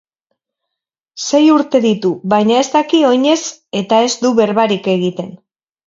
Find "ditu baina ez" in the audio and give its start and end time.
1.85-2.65